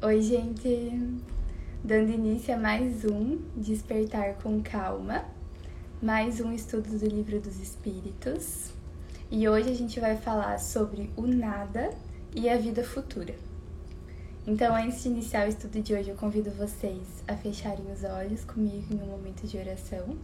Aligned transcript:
Oi, 0.00 0.22
gente! 0.22 1.18
Dando 1.82 2.12
início 2.12 2.54
a 2.54 2.56
mais 2.56 3.04
um 3.04 3.40
Despertar 3.56 4.34
com 4.34 4.62
Calma, 4.62 5.24
mais 6.00 6.40
um 6.40 6.52
estudo 6.52 6.96
do 6.96 7.04
Livro 7.04 7.40
dos 7.40 7.58
Espíritos. 7.58 8.70
E 9.28 9.48
hoje 9.48 9.70
a 9.70 9.74
gente 9.74 9.98
vai 9.98 10.16
falar 10.16 10.58
sobre 10.58 11.10
o 11.16 11.22
nada 11.22 11.90
e 12.32 12.48
a 12.48 12.56
vida 12.56 12.84
futura. 12.84 13.34
Então, 14.46 14.72
antes 14.72 15.02
de 15.02 15.08
iniciar 15.08 15.46
o 15.46 15.48
estudo 15.48 15.82
de 15.82 15.92
hoje, 15.92 16.10
eu 16.10 16.16
convido 16.16 16.52
vocês 16.52 17.02
a 17.26 17.34
fecharem 17.34 17.90
os 17.92 18.04
olhos 18.04 18.44
comigo 18.44 18.94
em 18.94 19.02
um 19.02 19.06
momento 19.06 19.48
de 19.48 19.58
oração. 19.58 20.16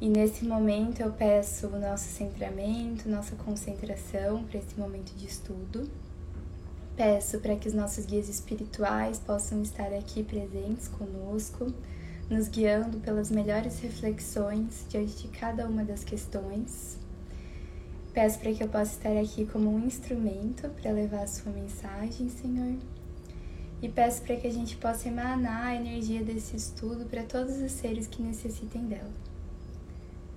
E 0.00 0.08
nesse 0.08 0.46
momento 0.46 1.00
eu 1.00 1.12
peço 1.12 1.66
o 1.66 1.78
nosso 1.78 2.08
centramento, 2.08 3.06
nossa 3.06 3.36
concentração 3.36 4.44
para 4.44 4.58
esse 4.58 4.80
momento 4.80 5.14
de 5.14 5.26
estudo. 5.26 5.86
Peço 6.96 7.40
para 7.40 7.54
que 7.56 7.68
os 7.68 7.74
nossos 7.74 8.06
guias 8.06 8.26
espirituais 8.26 9.18
possam 9.18 9.60
estar 9.60 9.92
aqui 9.92 10.22
presentes 10.22 10.88
conosco, 10.88 11.70
nos 12.30 12.48
guiando 12.48 12.98
pelas 13.00 13.30
melhores 13.30 13.78
reflexões 13.80 14.86
diante 14.88 15.14
de 15.22 15.28
cada 15.28 15.68
uma 15.68 15.84
das 15.84 16.02
questões. 16.02 16.96
Peço 18.14 18.38
para 18.38 18.50
que 18.54 18.62
eu 18.62 18.68
possa 18.68 18.92
estar 18.92 19.14
aqui 19.14 19.44
como 19.44 19.68
um 19.68 19.86
instrumento 19.86 20.70
para 20.70 20.90
levar 20.90 21.24
a 21.24 21.26
sua 21.26 21.52
mensagem, 21.52 22.30
Senhor. 22.30 22.78
E 23.82 23.90
peço 23.90 24.22
para 24.22 24.36
que 24.36 24.46
a 24.46 24.52
gente 24.52 24.74
possa 24.78 25.08
emanar 25.08 25.66
a 25.66 25.74
energia 25.74 26.24
desse 26.24 26.56
estudo 26.56 27.04
para 27.04 27.24
todos 27.24 27.58
os 27.58 27.72
seres 27.72 28.06
que 28.06 28.22
necessitem 28.22 28.86
dela. 28.86 29.12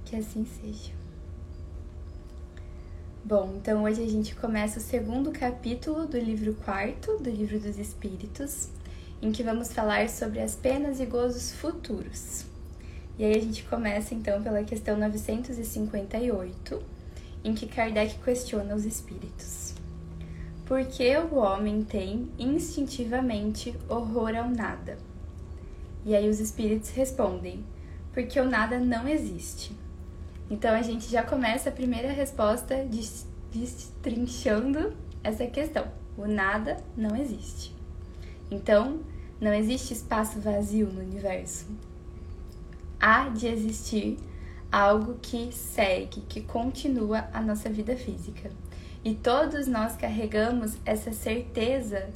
Que 0.03 0.17
assim 0.17 0.45
seja. 0.61 0.98
Bom, 3.23 3.55
então 3.57 3.83
hoje 3.83 4.01
a 4.01 4.07
gente 4.07 4.33
começa 4.33 4.79
o 4.79 4.81
segundo 4.81 5.29
capítulo 5.31 6.07
do 6.07 6.17
livro 6.17 6.53
quarto 6.63 7.17
do 7.17 7.29
Livro 7.29 7.59
dos 7.59 7.77
Espíritos, 7.77 8.69
em 9.21 9.31
que 9.31 9.43
vamos 9.43 9.73
falar 9.73 10.09
sobre 10.09 10.39
as 10.39 10.55
penas 10.55 11.01
e 11.01 11.05
gozos 11.05 11.51
futuros. 11.51 12.45
E 13.19 13.25
aí 13.25 13.35
a 13.35 13.41
gente 13.41 13.63
começa 13.65 14.15
então 14.15 14.41
pela 14.41 14.63
questão 14.63 14.97
958, 14.97 16.81
em 17.43 17.53
que 17.53 17.67
Kardec 17.67 18.17
questiona 18.19 18.73
os 18.73 18.85
espíritos. 18.85 19.75
Por 20.65 20.83
que 20.85 21.15
o 21.17 21.35
homem 21.35 21.83
tem 21.83 22.31
instintivamente 22.39 23.75
horror 23.89 24.33
ao 24.35 24.49
nada? 24.49 24.97
E 26.05 26.15
aí 26.15 26.27
os 26.29 26.39
espíritos 26.39 26.89
respondem: 26.91 27.65
porque 28.13 28.39
o 28.39 28.45
nada 28.45 28.79
não 28.79 29.07
existe. 29.07 29.73
Então 30.49 30.73
a 30.73 30.81
gente 30.81 31.09
já 31.09 31.23
começa 31.23 31.69
a 31.69 31.71
primeira 31.71 32.11
resposta 32.11 32.85
destrinchando 33.51 34.93
essa 35.23 35.45
questão. 35.45 35.87
O 36.17 36.25
nada 36.25 36.77
não 36.97 37.15
existe. 37.15 37.75
Então, 38.51 38.99
não 39.39 39.53
existe 39.53 39.93
espaço 39.93 40.39
vazio 40.39 40.87
no 40.87 41.01
universo. 41.01 41.67
Há 42.99 43.29
de 43.29 43.47
existir 43.47 44.17
algo 44.71 45.17
que 45.21 45.51
segue, 45.51 46.21
que 46.21 46.41
continua 46.41 47.29
a 47.31 47.41
nossa 47.41 47.69
vida 47.69 47.95
física. 47.95 48.51
E 49.03 49.15
todos 49.15 49.67
nós 49.67 49.95
carregamos 49.95 50.77
essa 50.85 51.13
certeza 51.13 52.09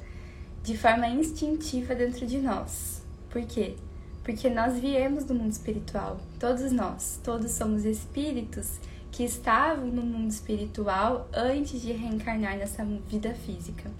de 0.64 0.78
forma 0.78 1.08
instintiva 1.08 1.96
dentro 1.96 2.26
de 2.26 2.40
nós. 2.40 3.02
Por 3.30 3.42
quê? 3.46 3.76
Porque 4.24 4.50
nós 4.50 4.80
viemos 4.80 5.26
do 5.26 5.36
mundo 5.36 5.52
espiritual, 5.52 6.18
todos 6.40 6.72
nós, 6.72 7.20
todos 7.24 7.52
somos 7.52 7.84
espíritos 7.84 8.80
que 9.12 9.24
estavam 9.24 9.86
no 9.88 10.02
mundo 10.02 10.32
espiritual 10.32 11.28
antes 11.34 11.82
de 11.82 11.92
reencarnar 11.92 12.58
nessa 12.58 12.86
vida 13.08 13.34
física. 13.34 13.92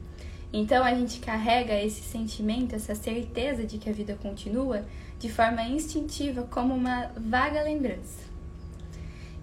Então 0.52 0.84
a 0.84 0.94
gente 0.94 1.20
carrega 1.20 1.74
esse 1.74 2.02
sentimento, 2.02 2.74
essa 2.74 2.96
certeza 2.96 3.66
de 3.66 3.78
que 3.78 3.90
a 3.90 3.94
vida 3.94 4.18
continua 4.22 4.86
de 5.20 5.30
forma 5.30 5.64
instintiva, 5.64 6.44
como 6.44 6.74
uma 6.74 7.12
vaga 7.18 7.62
lembrança. 7.62 8.24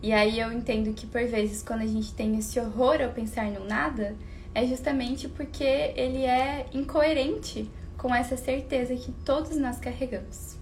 E 0.03 0.13
aí 0.13 0.41
eu 0.41 0.51
entendo 0.51 0.95
que 0.95 1.07
por 1.07 1.23
vezes 1.27 1.63
quando 1.63 1.83
a 1.83 1.87
gente 1.87 2.15
tem 2.15 2.39
esse 2.39 2.59
horror 2.59 3.03
ao 3.03 3.11
pensar 3.11 3.51
no 3.51 3.67
nada, 3.67 4.17
é 4.55 4.67
justamente 4.67 5.29
porque 5.29 5.93
ele 5.95 6.25
é 6.25 6.67
incoerente 6.73 7.69
com 7.99 8.15
essa 8.15 8.37
certeza 8.37 8.97
que 8.97 9.13
todos 9.25 9.57
nós 9.59 9.79
carregamos 9.79 10.60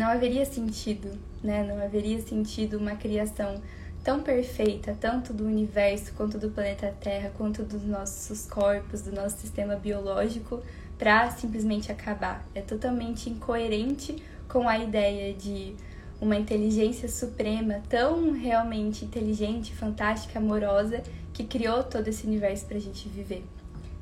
não 0.00 0.08
haveria 0.08 0.46
sentido, 0.46 1.10
né? 1.44 1.62
Não 1.62 1.84
haveria 1.84 2.18
sentido 2.22 2.78
uma 2.78 2.96
criação 2.96 3.60
tão 4.02 4.22
perfeita, 4.22 4.96
tanto 4.98 5.34
do 5.34 5.44
universo 5.44 6.14
quanto 6.14 6.38
do 6.38 6.48
planeta 6.48 6.94
Terra, 6.98 7.30
quanto 7.36 7.62
dos 7.62 7.84
nossos 7.84 8.46
corpos, 8.46 9.02
do 9.02 9.12
nosso 9.12 9.36
sistema 9.36 9.76
biológico, 9.76 10.62
para 10.98 11.30
simplesmente 11.30 11.92
acabar. 11.92 12.42
É 12.54 12.62
totalmente 12.62 13.28
incoerente 13.28 14.16
com 14.48 14.66
a 14.66 14.78
ideia 14.78 15.34
de 15.34 15.76
uma 16.18 16.36
inteligência 16.36 17.06
suprema 17.06 17.82
tão 17.86 18.32
realmente 18.32 19.04
inteligente, 19.04 19.74
fantástica, 19.74 20.38
amorosa, 20.38 21.02
que 21.34 21.44
criou 21.44 21.84
todo 21.84 22.08
esse 22.08 22.26
universo 22.26 22.64
para 22.64 22.78
a 22.78 22.80
gente 22.80 23.06
viver. 23.06 23.44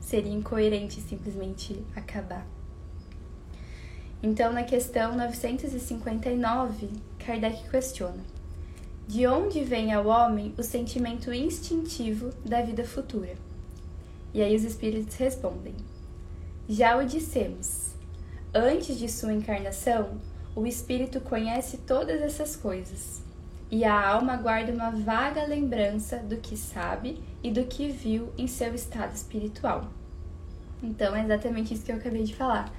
Seria 0.01 0.33
incoerente 0.33 1.01
simplesmente 1.01 1.85
acabar. 1.97 2.47
Então, 4.21 4.53
na 4.53 4.65
questão 4.65 5.17
959, 5.17 6.91
Kardec 7.25 7.71
questiona: 7.71 8.25
De 9.06 9.27
onde 9.29 9.62
vem 9.62 9.93
ao 9.93 10.06
homem 10.06 10.53
o 10.59 10.62
sentimento 10.62 11.33
instintivo 11.33 12.31
da 12.45 12.61
vida 12.61 12.84
futura? 12.84 13.37
E 14.34 14.43
aí 14.43 14.56
os 14.56 14.65
espíritos 14.65 15.15
respondem: 15.15 15.75
Já 16.69 16.97
o 16.97 17.05
dissemos. 17.05 17.93
Antes 18.53 18.99
de 18.99 19.09
sua 19.09 19.33
encarnação, 19.33 20.21
o 20.56 20.67
espírito 20.67 21.21
conhece 21.21 21.77
todas 21.79 22.21
essas 22.21 22.56
coisas, 22.56 23.23
e 23.71 23.85
a 23.85 24.09
alma 24.09 24.37
guarda 24.37 24.73
uma 24.73 24.91
vaga 24.91 25.45
lembrança 25.45 26.17
do 26.17 26.39
que 26.39 26.56
sabe 26.56 27.23
e 27.41 27.53
do 27.53 27.67
que 27.67 27.89
viu 27.89 28.33
em 28.37 28.49
seu 28.49 28.75
estado 28.75 29.15
espiritual. 29.15 29.93
Então, 30.83 31.15
é 31.15 31.23
exatamente 31.23 31.73
isso 31.73 31.85
que 31.85 31.93
eu 31.93 31.97
acabei 31.97 32.25
de 32.25 32.35
falar 32.35 32.73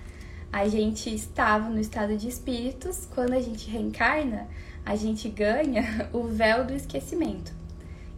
a 0.51 0.67
gente 0.67 1.13
estava 1.13 1.69
no 1.69 1.79
estado 1.79 2.17
de 2.17 2.27
espíritos, 2.27 3.07
quando 3.13 3.33
a 3.33 3.41
gente 3.41 3.69
reencarna, 3.69 4.47
a 4.85 4.95
gente 4.95 5.29
ganha 5.29 6.09
o 6.13 6.23
véu 6.23 6.65
do 6.65 6.73
esquecimento, 6.73 7.53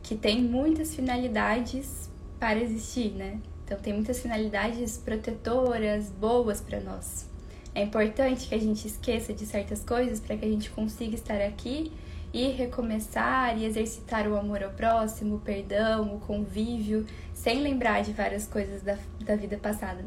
que 0.01 0.15
tem 0.15 0.41
muitas 0.41 0.95
finalidades 0.95 2.09
para 2.39 2.59
existir, 2.59 3.11
né? 3.11 3.39
Então 3.65 3.77
tem 3.77 3.93
muitas 3.93 4.19
finalidades 4.19 4.97
protetoras, 4.97 6.09
boas 6.09 6.59
para 6.59 6.79
nós. 6.79 7.25
É 7.73 7.83
importante 7.83 8.47
que 8.47 8.55
a 8.55 8.59
gente 8.59 8.85
esqueça 8.85 9.33
de 9.33 9.45
certas 9.45 9.81
coisas 9.81 10.19
para 10.19 10.35
que 10.35 10.45
a 10.45 10.49
gente 10.49 10.69
consiga 10.71 11.15
estar 11.15 11.41
aqui 11.41 11.91
e 12.33 12.49
recomeçar 12.49 13.57
e 13.57 13.65
exercitar 13.65 14.27
o 14.27 14.37
amor 14.37 14.63
ao 14.63 14.71
próximo, 14.71 15.35
o 15.35 15.39
perdão, 15.39 16.15
o 16.15 16.19
convívio, 16.19 17.05
sem 17.33 17.61
lembrar 17.61 18.03
de 18.03 18.11
várias 18.11 18.45
coisas 18.45 18.81
da, 18.81 18.97
da 19.23 19.35
vida 19.35 19.57
passada. 19.57 20.03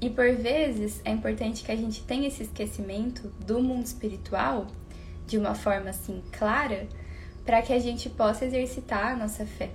E 0.00 0.08
por 0.08 0.30
vezes 0.32 1.00
é 1.04 1.10
importante 1.10 1.64
que 1.64 1.72
a 1.72 1.76
gente 1.76 2.02
tenha 2.04 2.28
esse 2.28 2.44
esquecimento 2.44 3.32
do 3.44 3.60
mundo 3.60 3.84
espiritual 3.84 4.66
de 5.26 5.36
uma 5.36 5.54
forma 5.54 5.90
assim 5.90 6.22
clara, 6.32 6.88
para 7.44 7.62
que 7.62 7.72
a 7.72 7.78
gente 7.78 8.08
possa 8.08 8.44
exercitar 8.44 9.12
a 9.12 9.16
nossa 9.16 9.44
fé 9.44 9.70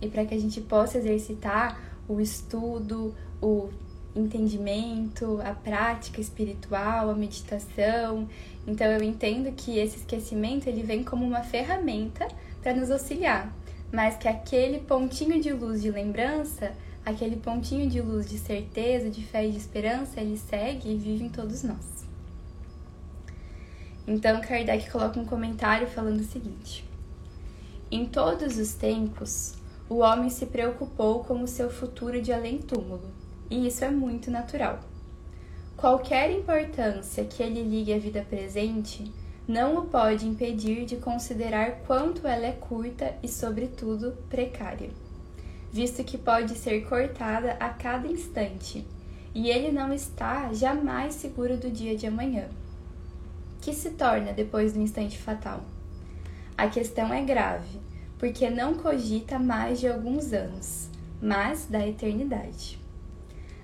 e 0.00 0.08
para 0.08 0.24
que 0.24 0.34
a 0.34 0.40
gente 0.40 0.60
possa 0.60 0.98
exercitar 0.98 1.80
o 2.08 2.20
estudo, 2.20 3.14
o 3.40 3.70
entendimento, 4.14 5.40
a 5.42 5.54
prática 5.54 6.20
espiritual, 6.20 7.08
a 7.08 7.14
meditação. 7.14 8.28
Então 8.66 8.86
eu 8.88 9.02
entendo 9.02 9.52
que 9.52 9.78
esse 9.78 9.98
esquecimento 9.98 10.66
ele 10.66 10.82
vem 10.82 11.02
como 11.02 11.24
uma 11.24 11.42
ferramenta 11.42 12.28
para 12.62 12.74
nos 12.74 12.90
auxiliar, 12.90 13.52
mas 13.92 14.16
que 14.16 14.28
aquele 14.28 14.80
pontinho 14.80 15.40
de 15.40 15.52
luz 15.52 15.80
de 15.80 15.90
lembrança 15.90 16.72
aquele 17.04 17.36
pontinho 17.36 17.88
de 17.90 18.00
luz 18.00 18.28
de 18.28 18.38
certeza, 18.38 19.10
de 19.10 19.22
fé 19.24 19.46
e 19.46 19.50
de 19.50 19.58
esperança, 19.58 20.20
ele 20.20 20.38
segue 20.38 20.92
e 20.92 20.96
vive 20.96 21.24
em 21.24 21.28
todos 21.28 21.62
nós. 21.62 22.06
Então 24.06 24.40
Kardec 24.40 24.90
coloca 24.90 25.18
um 25.18 25.24
comentário 25.24 25.86
falando 25.86 26.20
o 26.20 26.24
seguinte: 26.24 26.84
Em 27.90 28.06
todos 28.06 28.56
os 28.56 28.74
tempos, 28.74 29.54
o 29.88 29.98
homem 29.98 30.30
se 30.30 30.46
preocupou 30.46 31.24
com 31.24 31.42
o 31.42 31.48
seu 31.48 31.70
futuro 31.70 32.20
de 32.20 32.32
além-túmulo, 32.32 33.10
e 33.50 33.66
isso 33.66 33.84
é 33.84 33.90
muito 33.90 34.30
natural. 34.30 34.80
Qualquer 35.76 36.30
importância 36.30 37.24
que 37.24 37.42
ele 37.42 37.62
ligue 37.62 37.92
à 37.92 37.98
vida 37.98 38.24
presente 38.28 39.12
não 39.48 39.76
o 39.76 39.86
pode 39.86 40.26
impedir 40.26 40.84
de 40.84 40.96
considerar 40.96 41.80
quanto 41.86 42.26
ela 42.26 42.46
é 42.46 42.52
curta 42.52 43.16
e, 43.22 43.28
sobretudo, 43.28 44.16
precária 44.28 44.90
visto 45.72 46.04
que 46.04 46.18
pode 46.18 46.54
ser 46.54 46.86
cortada 46.86 47.56
a 47.58 47.70
cada 47.70 48.06
instante, 48.06 48.86
e 49.34 49.48
ele 49.48 49.72
não 49.72 49.92
está 49.92 50.52
jamais 50.52 51.14
seguro 51.14 51.56
do 51.56 51.70
dia 51.70 51.96
de 51.96 52.06
amanhã. 52.06 52.48
Que 53.62 53.72
se 53.72 53.90
torna 53.90 54.32
depois 54.32 54.74
do 54.74 54.80
instante 54.80 55.16
fatal? 55.16 55.64
A 56.58 56.68
questão 56.68 57.12
é 57.12 57.22
grave, 57.22 57.80
porque 58.18 58.50
não 58.50 58.74
cogita 58.74 59.38
mais 59.38 59.80
de 59.80 59.88
alguns 59.88 60.32
anos, 60.34 60.90
mas 61.20 61.66
da 61.66 61.86
eternidade. 61.86 62.78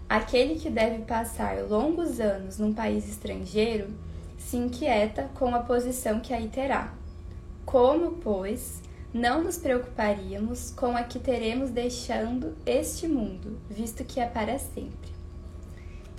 Aquele 0.08 0.54
que 0.54 0.70
deve 0.70 1.02
passar 1.02 1.58
longos 1.68 2.18
anos 2.18 2.58
num 2.58 2.72
país 2.72 3.06
estrangeiro 3.06 3.88
se 4.38 4.56
inquieta 4.56 5.28
com 5.34 5.54
a 5.54 5.58
posição 5.58 6.20
que 6.20 6.32
aí 6.32 6.48
terá. 6.48 6.94
Como, 7.66 8.12
pois, 8.12 8.80
não 9.12 9.42
nos 9.42 9.56
preocuparíamos 9.56 10.70
com 10.70 10.96
a 10.96 11.02
que 11.02 11.18
teremos 11.18 11.70
deixando 11.70 12.54
este 12.66 13.08
mundo, 13.08 13.58
visto 13.70 14.04
que 14.04 14.20
é 14.20 14.26
para 14.26 14.58
sempre? 14.58 15.08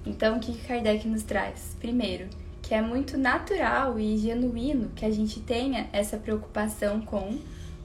Então, 0.06 0.38
o 0.38 0.40
que 0.40 0.58
Kardec 0.58 1.08
nos 1.08 1.24
traz? 1.24 1.76
Primeiro, 1.80 2.28
que 2.62 2.74
é 2.74 2.82
muito 2.82 3.18
natural 3.18 4.00
e 4.00 4.18
genuíno 4.18 4.90
que 4.96 5.06
a 5.06 5.12
gente 5.12 5.40
tenha 5.40 5.88
essa 5.94 6.18
preocupação 6.18 7.02
com 7.02 7.38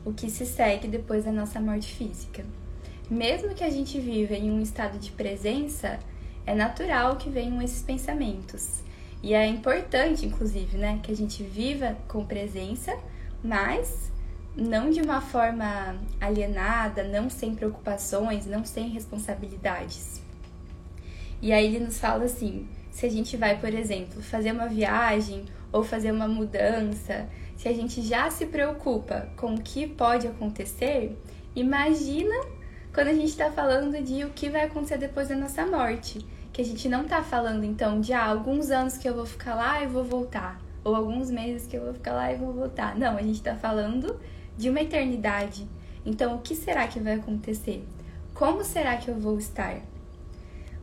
o 0.05 0.13
que 0.13 0.31
se 0.31 0.47
segue 0.47 0.89
depois 0.89 1.25
da 1.25 1.33
nossa 1.33 1.61
morte 1.61 1.93
física. 1.93 2.45
Mesmo 3.11 3.55
que 3.55 3.65
a 3.65 3.71
gente 3.71 4.01
viva 4.01 4.35
em 4.35 4.51
um 4.51 4.61
estado 4.61 4.99
de 4.99 5.11
presença, 5.11 5.99
é 6.47 6.55
natural 6.55 7.17
que 7.17 7.29
venham 7.29 7.61
esses 7.61 7.83
pensamentos. 7.83 8.83
E 9.23 9.35
é 9.35 9.47
importante, 9.47 10.27
inclusive, 10.27 10.77
né, 10.77 11.01
que 11.03 11.13
a 11.13 11.17
gente 11.17 11.43
viva 11.43 11.97
com 12.09 12.25
presença, 12.25 12.97
mas 13.43 14.13
não 14.57 14.91
de 14.91 15.01
uma 15.01 15.21
forma 15.21 15.97
alienada, 16.21 17.03
não 17.03 17.29
sem 17.29 17.55
preocupações, 17.55 18.47
não 18.47 18.65
sem 18.65 18.89
responsabilidades. 18.89 20.23
E 21.43 21.53
aí 21.53 21.67
ele 21.67 21.85
nos 21.85 21.99
fala 21.99 22.25
assim: 22.25 22.69
se 22.91 23.05
a 23.05 23.11
gente 23.11 23.37
vai, 23.37 23.59
por 23.59 23.73
exemplo, 23.75 24.23
fazer 24.23 24.53
uma 24.53 24.67
viagem 24.67 25.45
ou 25.73 25.83
fazer 25.83 26.13
uma 26.13 26.29
mudança, 26.29 27.29
se 27.57 27.69
a 27.69 27.73
gente 27.73 28.01
já 28.03 28.31
se 28.31 28.47
preocupa 28.47 29.29
com 29.37 29.55
o 29.55 29.61
que 29.61 29.87
pode 29.87 30.27
acontecer, 30.27 31.17
imagina 31.55 32.35
quando 32.93 33.09
a 33.09 33.15
gente 33.15 33.31
está 33.31 33.51
falando 33.51 34.01
de 34.03 34.25
o 34.25 34.31
que 34.31 34.49
vai 34.49 34.65
acontecer 34.65 34.99
depois 34.99 35.29
da 35.29 35.35
nossa 35.35 35.67
morte. 35.67 36.25
Que 36.53 36.63
a 36.63 36.65
gente 36.65 36.89
não 36.89 37.03
está 37.03 37.21
falando 37.21 37.65
então 37.65 38.01
de 38.01 38.13
ah, 38.13 38.25
alguns 38.25 38.71
anos 38.71 38.97
que 38.97 39.09
eu 39.09 39.15
vou 39.15 39.27
ficar 39.27 39.57
lá 39.57 39.83
e 39.83 39.89
vou 39.89 40.05
voltar, 40.05 40.61
ou 40.85 40.95
alguns 40.95 41.29
meses 41.29 41.67
que 41.67 41.77
eu 41.77 41.83
vou 41.83 41.95
ficar 41.95 42.13
lá 42.13 42.33
e 42.33 42.37
vou 42.37 42.53
voltar. 42.53 42.97
Não, 42.97 43.17
a 43.17 43.23
gente 43.23 43.39
está 43.39 43.57
falando 43.57 44.21
de 44.57 44.71
uma 44.71 44.81
eternidade. 44.81 45.67
Então, 46.05 46.37
o 46.37 46.41
que 46.41 46.55
será 46.55 46.87
que 46.87 47.01
vai 47.01 47.15
acontecer? 47.15 47.85
Como 48.35 48.65
será 48.65 48.97
que 48.97 49.09
eu 49.09 49.19
vou 49.19 49.39
estar? 49.39 49.77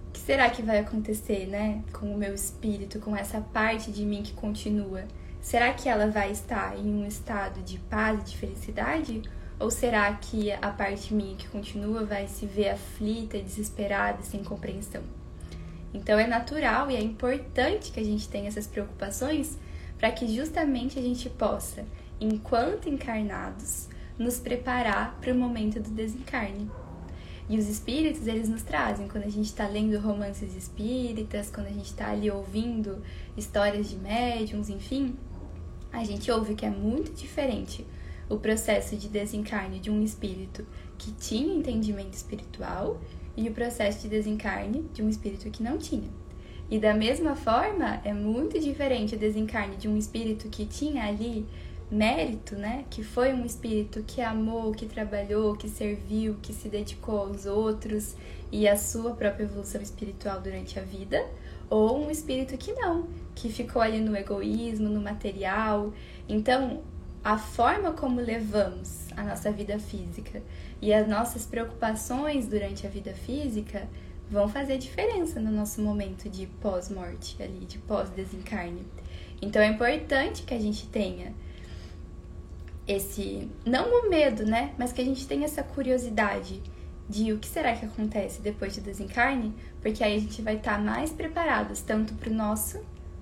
O 0.08 0.12
que 0.12 0.20
será 0.20 0.50
que 0.50 0.62
vai 0.62 0.80
acontecer, 0.80 1.48
né, 1.48 1.82
com 1.92 2.14
o 2.14 2.18
meu 2.18 2.34
espírito, 2.34 3.00
com 3.00 3.16
essa 3.16 3.42
parte 3.42 3.92
de 3.92 4.06
mim 4.06 4.24
que 4.24 4.34
continua? 4.34 5.06
Será 5.42 5.74
que 5.74 5.90
ela 5.90 6.08
vai 6.08 6.32
estar 6.32 6.78
em 6.78 6.88
um 6.88 7.06
estado 7.06 7.62
de 7.62 7.80
paz 7.80 8.20
e 8.22 8.24
de 8.32 8.38
felicidade? 8.38 9.22
Ou 9.60 9.70
será 9.70 10.12
que 10.14 10.52
a 10.52 10.70
parte 10.70 11.14
minha 11.14 11.36
que 11.36 11.48
continua 11.48 12.04
vai 12.04 12.28
se 12.28 12.46
ver 12.46 12.70
aflita, 12.70 13.38
desesperada 13.40 14.24
sem 14.24 14.44
compreensão? 14.44 15.04
Então 15.94 16.18
é 16.18 16.26
natural 16.26 16.90
e 16.90 16.96
é 16.96 17.02
importante 17.02 17.92
que 17.92 18.00
a 18.00 18.04
gente 18.04 18.28
tenha 18.28 18.48
essas 18.48 18.66
preocupações 18.66 19.58
para 19.98 20.12
que 20.12 20.36
justamente 20.36 20.98
a 20.98 21.02
gente 21.02 21.30
possa, 21.30 21.86
enquanto 22.22 22.88
encarnados, 22.88 23.90
nos 24.18 24.40
preparar 24.40 25.18
para 25.20 25.34
o 25.34 25.36
momento 25.36 25.80
do 25.80 25.90
desencarne. 25.90 26.70
E 27.50 27.58
os 27.58 27.68
espíritos, 27.68 28.28
eles 28.28 28.48
nos 28.48 28.62
trazem, 28.62 29.08
quando 29.08 29.26
a 29.26 29.30
gente 29.30 29.48
está 29.48 29.68
lendo 29.68 30.00
romances 30.00 30.56
espíritas, 30.56 31.50
quando 31.50 31.68
a 31.68 31.72
gente 31.72 31.88
está 31.88 32.12
ali 32.12 32.30
ouvindo 32.30 33.02
histórias 33.36 33.90
de 33.90 33.98
médiums, 33.98 34.70
enfim, 34.70 35.16
a 35.92 36.04
gente 36.04 36.32
ouve 36.32 36.56
que 36.56 36.66
é 36.66 36.70
muito 36.70 37.12
diferente 37.12 37.86
o 38.30 38.38
processo 38.38 38.96
de 38.96 39.10
desencarne 39.10 39.80
de 39.80 39.90
um 39.90 40.02
espírito 40.02 40.66
que 40.98 41.12
tinha 41.12 41.54
entendimento 41.54 42.14
espiritual 42.14 43.02
e 43.36 43.50
o 43.50 43.52
processo 43.52 44.04
de 44.04 44.08
desencarne 44.08 44.86
de 44.94 45.02
um 45.04 45.10
espírito 45.10 45.50
que 45.50 45.64
não 45.64 45.78
tinha. 45.78 46.10
E 46.70 46.80
da 46.80 46.94
mesma 46.94 47.36
forma, 47.36 48.00
é 48.06 48.14
muito 48.14 48.58
diferente 48.58 49.16
o 49.16 49.20
desencarne 49.20 49.76
de 49.76 49.90
um 49.90 49.98
espírito 49.98 50.48
que 50.48 50.66
tinha 50.66 51.04
ali 51.04 51.46
mérito, 51.92 52.56
né? 52.56 52.86
Que 52.90 53.04
foi 53.04 53.34
um 53.34 53.46
espírito 53.46 54.04
que 54.08 54.22
amou, 54.22 54.72
que 54.72 54.86
trabalhou, 54.86 55.56
que 55.56 55.68
serviu, 55.68 56.38
que 56.42 56.54
se 56.54 56.70
dedicou 56.70 57.20
aos 57.20 57.46
outros 57.46 58.16
e 58.52 58.68
à 58.68 58.78
sua 58.78 59.14
própria 59.14 59.44
evolução 59.44 59.82
espiritual 59.82 60.40
durante 60.40 60.80
a 60.80 60.82
vida, 60.82 61.24
ou 61.70 62.06
um 62.06 62.10
espírito 62.10 62.58
que 62.58 62.72
não, 62.74 63.08
que 63.36 63.50
ficou 63.50 63.82
ali 63.82 64.00
no 64.00 64.16
egoísmo, 64.16 64.90
no 64.90 65.02
material. 65.02 65.94
Então, 66.28 66.82
a 67.24 67.38
forma 67.38 67.92
como 67.92 68.20
levamos 68.20 69.08
a 69.16 69.24
nossa 69.24 69.52
vida 69.52 69.78
física 69.78 70.42
e 70.82 70.94
as 70.94 71.08
nossas 71.08 71.46
preocupações 71.46 72.48
durante 72.48 72.88
a 72.88 72.90
vida 72.90 73.14
física 73.14 73.88
vão 74.30 74.48
fazer 74.48 74.78
diferença 74.78 75.40
no 75.40 75.52
nosso 75.52 75.82
momento 75.82 76.30
de 76.30 76.48
pós-morte 76.62 77.42
ali, 77.44 77.66
de 77.66 77.78
pós-desencarne. 77.80 78.82
Então 79.42 79.62
é 79.62 79.68
importante 79.68 80.44
que 80.44 80.54
a 80.54 80.60
gente 80.60 80.88
tenha 80.88 81.34
esse 82.92 83.50
não 83.66 84.02
o 84.02 84.10
medo, 84.10 84.46
né, 84.46 84.74
mas 84.78 84.92
que 84.92 85.02
a 85.02 85.06
gente 85.06 85.28
tenha 85.28 85.46
essa 85.46 85.64
curiosidade 85.64 86.62
de 87.10 87.34
o 87.34 87.40
que 87.40 87.48
será 87.48 87.76
que 87.76 87.86
acontece 87.86 88.42
depois 88.42 88.74
de 88.74 88.82
desencarne, 88.82 89.54
porque 89.82 90.04
aí 90.04 90.16
a 90.16 90.20
gente 90.20 90.42
vai 90.42 90.56
estar 90.56 90.80
mais 90.80 91.12
preparados 91.12 91.82
tanto 91.82 92.14
para 92.14 92.30
o 92.30 92.34
nosso 92.34 92.80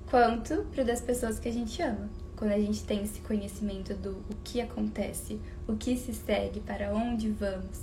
quanto 0.09 0.65
para 0.71 0.83
das 0.83 1.01
pessoas 1.01 1.39
que 1.39 1.49
a 1.49 1.53
gente 1.53 1.81
ama 1.81 2.09
quando 2.39 2.53
a 2.53 2.59
gente 2.59 2.83
tem 2.83 3.03
esse 3.03 3.19
conhecimento 3.19 3.93
do 3.93 4.11
o 4.11 4.35
que 4.45 4.61
acontece, 4.61 5.37
o 5.67 5.75
que 5.75 5.97
se 5.97 6.13
segue, 6.13 6.61
para 6.61 6.93
onde 6.93 7.29
vamos. 7.29 7.81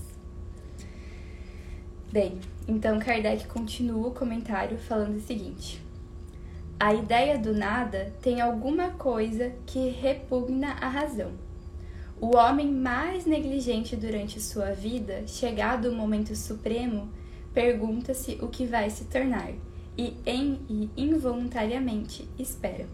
Bem, 2.11 2.41
então 2.67 2.99
Kardec 2.99 3.47
continua 3.47 4.09
o 4.09 4.15
comentário 4.15 4.79
falando 4.79 5.17
o 5.17 5.21
seguinte: 5.21 5.85
A 6.81 6.95
ideia 6.95 7.39
do 7.39 7.53
nada 7.53 8.15
tem 8.23 8.41
alguma 8.41 8.93
coisa 8.93 9.53
que 9.67 9.91
repugna 9.91 10.73
a 10.81 10.89
razão. 10.89 11.33
O 12.19 12.35
homem 12.35 12.73
mais 12.73 13.27
negligente 13.27 13.95
durante 13.95 14.41
sua 14.41 14.73
vida, 14.73 15.27
chegado 15.27 15.91
o 15.91 15.95
momento 15.95 16.35
supremo, 16.35 17.11
pergunta-se 17.53 18.39
o 18.41 18.49
que 18.49 18.65
vai 18.65 18.89
se 18.89 19.05
tornar 19.05 19.53
e, 19.99 20.15
em, 20.25 20.61
e 20.69 20.91
involuntariamente 20.97 22.27
espera. 22.39 22.87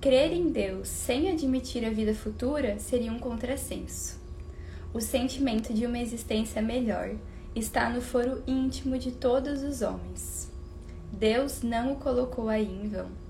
Crer 0.00 0.32
em 0.32 0.50
Deus 0.50 0.88
sem 0.88 1.30
admitir 1.30 1.84
a 1.84 1.90
vida 1.90 2.14
futura 2.14 2.80
seria 2.80 3.12
um 3.12 3.18
contrassenso. 3.18 4.20
O 4.92 5.00
sentimento 5.00 5.72
de 5.72 5.86
uma 5.86 5.98
existência 5.98 6.60
melhor 6.60 7.14
está 7.54 7.88
no 7.88 8.00
foro 8.00 8.42
íntimo 8.46 8.98
de 8.98 9.12
todos 9.12 9.62
os 9.62 9.82
homens. 9.82 10.50
Deus 11.12 11.62
não 11.62 11.92
o 11.92 11.96
colocou 11.96 12.48
aí 12.48 12.66
em 12.66 12.88
vão. 12.88 13.25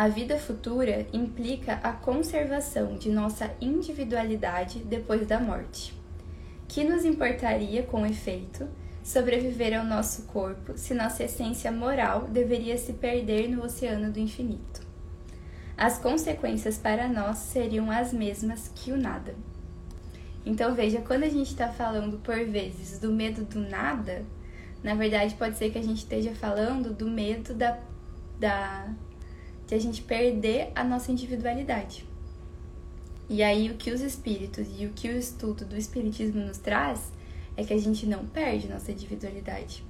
A 0.00 0.08
vida 0.08 0.38
futura 0.38 1.06
implica 1.12 1.74
a 1.82 1.92
conservação 1.92 2.96
de 2.96 3.10
nossa 3.10 3.50
individualidade 3.60 4.78
depois 4.78 5.26
da 5.26 5.38
morte. 5.38 5.92
Que 6.66 6.82
nos 6.82 7.04
importaria, 7.04 7.82
com 7.82 8.06
efeito, 8.06 8.66
sobreviver 9.04 9.78
ao 9.78 9.84
nosso 9.84 10.22
corpo 10.22 10.72
se 10.74 10.94
nossa 10.94 11.24
essência 11.24 11.70
moral 11.70 12.22
deveria 12.28 12.78
se 12.78 12.94
perder 12.94 13.46
no 13.46 13.62
oceano 13.62 14.10
do 14.10 14.18
infinito? 14.18 14.80
as 15.76 15.98
consequências 15.98 16.78
para 16.78 17.06
nós 17.06 17.36
seriam 17.36 17.90
as 17.90 18.10
mesmas 18.10 18.70
que 18.74 18.92
o 18.92 18.96
nada. 18.96 19.34
Então 20.46 20.74
veja, 20.74 21.02
quando 21.02 21.24
a 21.24 21.28
gente 21.28 21.48
está 21.48 21.68
falando 21.68 22.18
por 22.22 22.42
vezes 22.46 22.98
do 22.98 23.12
medo 23.12 23.44
do 23.44 23.60
nada, 23.60 24.24
na 24.82 24.94
verdade 24.94 25.34
pode 25.34 25.58
ser 25.58 25.70
que 25.70 25.78
a 25.78 25.82
gente 25.82 25.98
esteja 25.98 26.34
falando 26.34 26.94
do 26.94 27.06
medo 27.06 27.52
da, 27.52 27.78
da 28.38 28.88
de 29.70 29.76
a 29.76 29.78
gente 29.78 30.02
perder 30.02 30.72
a 30.74 30.82
nossa 30.82 31.12
individualidade. 31.12 32.04
E 33.28 33.40
aí 33.40 33.70
o 33.70 33.76
que 33.76 33.92
os 33.92 34.00
espíritos 34.00 34.66
e 34.76 34.84
o 34.84 34.90
que 34.90 35.08
o 35.08 35.16
estudo 35.16 35.64
do 35.64 35.76
espiritismo 35.76 36.44
nos 36.44 36.58
traz 36.58 37.12
é 37.56 37.62
que 37.62 37.72
a 37.72 37.78
gente 37.78 38.04
não 38.04 38.26
perde 38.26 38.66
nossa 38.66 38.90
individualidade. 38.90 39.84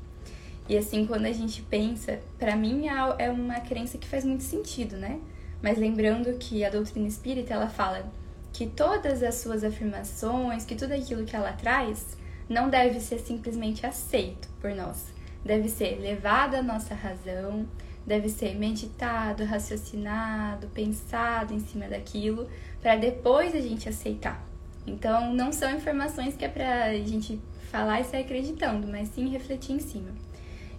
E 0.68 0.76
assim, 0.76 1.06
quando 1.06 1.24
a 1.24 1.32
gente 1.32 1.62
pensa, 1.62 2.20
para 2.38 2.54
mim 2.54 2.88
é, 2.88 3.24
é 3.24 3.30
uma 3.30 3.58
crença 3.60 3.96
que 3.96 4.06
faz 4.06 4.22
muito 4.22 4.44
sentido, 4.44 4.98
né? 4.98 5.18
Mas 5.62 5.78
lembrando 5.78 6.36
que 6.36 6.62
a 6.62 6.68
doutrina 6.68 7.08
espírita 7.08 7.54
ela 7.54 7.70
fala 7.70 8.12
que 8.52 8.66
todas 8.66 9.22
as 9.22 9.36
suas 9.36 9.64
afirmações, 9.64 10.66
que 10.66 10.76
tudo 10.76 10.92
aquilo 10.92 11.24
que 11.24 11.34
ela 11.34 11.54
traz, 11.54 12.18
não 12.50 12.68
deve 12.68 13.00
ser 13.00 13.18
simplesmente 13.18 13.86
aceito 13.86 14.46
por 14.60 14.74
nós. 14.74 15.06
Deve 15.42 15.70
ser 15.70 15.98
levado 15.98 16.56
à 16.56 16.62
nossa 16.62 16.94
razão, 16.94 17.66
deve 18.10 18.28
ser 18.28 18.56
meditado, 18.56 19.44
raciocinado, 19.44 20.66
pensado 20.74 21.54
em 21.54 21.60
cima 21.60 21.86
daquilo, 21.86 22.48
para 22.82 22.96
depois 22.96 23.54
a 23.54 23.60
gente 23.60 23.88
aceitar. 23.88 24.44
Então, 24.84 25.32
não 25.32 25.52
são 25.52 25.70
informações 25.70 26.34
que 26.36 26.44
é 26.44 26.48
para 26.48 26.86
a 26.86 26.94
gente 26.98 27.40
falar 27.70 28.00
e 28.00 28.04
sair 28.04 28.22
acreditando, 28.22 28.88
mas 28.88 29.10
sim 29.10 29.28
refletir 29.28 29.76
em 29.76 29.78
cima. 29.78 30.10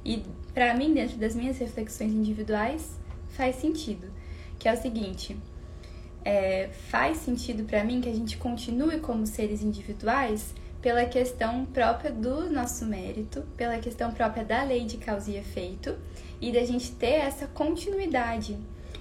E 0.03 0.25
para 0.53 0.73
mim, 0.73 0.93
dentro 0.93 1.15
das 1.17 1.33
minhas 1.33 1.57
reflexões 1.57 2.11
individuais, 2.11 2.99
faz 3.29 3.55
sentido 3.55 4.11
que 4.59 4.67
é 4.67 4.73
o 4.73 4.77
seguinte: 4.77 5.37
é, 6.25 6.69
faz 6.89 7.19
sentido 7.19 7.63
para 7.63 7.81
mim 7.85 8.01
que 8.01 8.09
a 8.09 8.13
gente 8.13 8.35
continue 8.35 8.99
como 8.99 9.25
seres 9.25 9.63
individuais, 9.63 10.53
pela 10.81 11.05
questão 11.05 11.63
própria 11.63 12.11
do 12.11 12.49
nosso 12.51 12.85
mérito, 12.85 13.43
pela 13.55 13.77
questão 13.77 14.11
própria 14.11 14.43
da 14.43 14.63
lei 14.63 14.83
de 14.83 14.97
causa 14.97 15.31
e 15.31 15.37
efeito 15.37 15.95
e 16.41 16.51
da 16.51 16.65
gente 16.65 16.91
ter 16.93 17.21
essa 17.21 17.45
continuidade. 17.47 18.57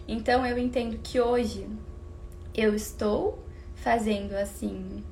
Então 0.06 0.46
eu 0.46 0.58
entendo 0.58 0.98
que 1.02 1.18
hoje 1.18 1.66
eu 2.54 2.74
estou 2.74 3.42
fazendo 3.76 4.34
assim, 4.34 5.02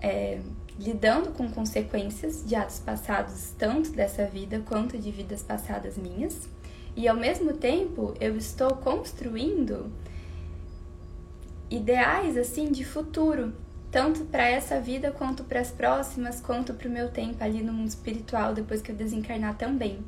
é, 0.00 0.40
lidando 0.78 1.32
com 1.32 1.50
consequências 1.50 2.46
de 2.46 2.54
atos 2.54 2.78
passados, 2.78 3.52
tanto 3.58 3.90
dessa 3.90 4.24
vida 4.26 4.62
quanto 4.64 4.96
de 4.96 5.10
vidas 5.10 5.42
passadas 5.42 5.96
minhas, 5.96 6.48
e 6.96 7.08
ao 7.08 7.16
mesmo 7.16 7.54
tempo 7.54 8.14
eu 8.20 8.36
estou 8.36 8.76
construindo 8.76 9.90
ideais 11.68 12.36
assim 12.36 12.70
de 12.70 12.84
futuro, 12.84 13.52
tanto 13.90 14.24
para 14.24 14.46
essa 14.46 14.80
vida 14.80 15.10
quanto 15.10 15.42
para 15.44 15.60
as 15.60 15.70
próximas, 15.70 16.40
quanto 16.40 16.74
para 16.74 16.88
o 16.88 16.90
meu 16.90 17.08
tempo 17.10 17.42
ali 17.42 17.62
no 17.62 17.72
mundo 17.72 17.88
espiritual 17.88 18.54
depois 18.54 18.80
que 18.80 18.92
eu 18.92 18.96
desencarnar 18.96 19.56
também. 19.56 19.98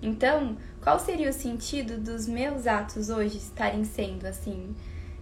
Então, 0.00 0.56
qual 0.82 0.98
seria 0.98 1.28
o 1.28 1.32
sentido 1.32 1.98
dos 1.98 2.26
meus 2.26 2.66
atos 2.66 3.08
hoje 3.08 3.38
estarem 3.38 3.84
sendo 3.84 4.26
assim 4.26 4.74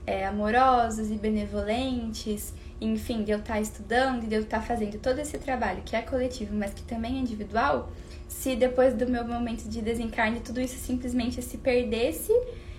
é, 0.07 0.27
amorosos 0.27 1.11
e 1.11 1.17
benevolentes, 1.17 2.55
enfim, 2.81 3.25
de 3.25 3.33
eu 3.33 3.39
estar 3.39 3.61
estudando 3.61 4.25
e 4.25 4.27
de 4.27 4.35
eu 4.35 4.43
estar 4.43 4.61
fazendo 4.61 4.99
todo 4.99 5.19
esse 5.19 5.37
trabalho 5.39 5.83
que 5.85 5.97
é 5.97 6.03
coletivo, 6.03 6.55
mas 6.55 6.73
que 6.73 6.83
também 6.83 7.17
é 7.17 7.21
individual, 7.21 7.91
se 8.29 8.55
depois 8.55 8.95
do 8.95 9.07
meu 9.09 9.27
momento 9.27 9.69
de 9.69 9.81
desencarne 9.81 10.41
tudo 10.41 10.61
isso 10.61 10.77
simplesmente 10.79 11.43
se 11.43 11.59
perdesse 11.59 12.33